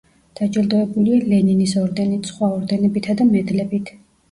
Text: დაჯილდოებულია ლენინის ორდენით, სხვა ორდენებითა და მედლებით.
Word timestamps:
დაჯილდოებულია 0.37 1.19
ლენინის 1.33 1.77
ორდენით, 1.83 2.33
სხვა 2.33 2.51
ორდენებითა 2.57 3.19
და 3.23 3.31
მედლებით. 3.31 3.97